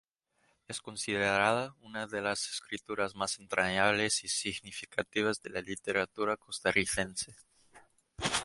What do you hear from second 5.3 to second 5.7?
de la